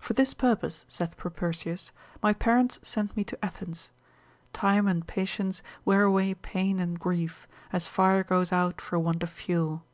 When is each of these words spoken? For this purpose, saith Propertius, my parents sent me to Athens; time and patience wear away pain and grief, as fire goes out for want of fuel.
For 0.00 0.14
this 0.14 0.34
purpose, 0.34 0.84
saith 0.88 1.16
Propertius, 1.16 1.92
my 2.20 2.32
parents 2.32 2.80
sent 2.82 3.16
me 3.16 3.22
to 3.22 3.38
Athens; 3.44 3.92
time 4.52 4.88
and 4.88 5.06
patience 5.06 5.62
wear 5.84 6.02
away 6.02 6.34
pain 6.34 6.80
and 6.80 6.98
grief, 6.98 7.46
as 7.72 7.86
fire 7.86 8.24
goes 8.24 8.50
out 8.50 8.80
for 8.80 8.98
want 8.98 9.22
of 9.22 9.30
fuel. 9.30 9.84